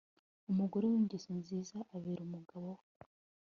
[0.51, 2.83] umugore w ingeso nziza abera umugabo we